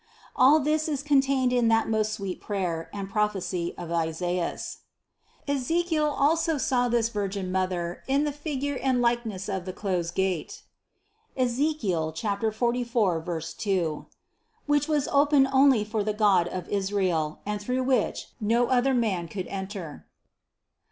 All 0.35 0.59
this 0.59 0.89
is 0.89 1.03
contained 1.03 1.53
in 1.53 1.67
that 1.67 1.87
most 1.87 2.13
sweet 2.13 2.41
prayer 2.41 2.89
and 2.91 3.07
prophecy 3.07 3.75
of 3.77 3.91
Isaias. 3.91 4.79
163. 5.45 5.55
Ezekiel 5.55 6.07
also 6.07 6.57
saw 6.57 6.87
this 6.89 7.09
Virgin 7.09 7.51
Mother 7.51 8.01
in 8.07 8.23
the 8.23 8.31
fig 8.31 8.63
ure 8.63 8.79
and 8.81 8.99
likeness 8.99 9.47
of 9.47 9.65
the 9.65 9.73
closed 9.73 10.15
gate 10.15 10.63
(Ezekiel 11.37 12.11
44, 12.11 13.41
2), 13.59 14.05
which 14.65 14.87
was 14.87 15.07
open 15.09 15.47
only 15.53 15.83
for 15.83 16.03
the 16.03 16.13
God 16.13 16.47
of 16.47 16.67
Israel 16.69 17.39
and 17.45 17.61
through 17.61 17.83
which 17.83 18.29
no 18.39 18.69
other 18.69 18.95
man 18.95 19.27
could 19.27 19.45
enter. 19.49 20.07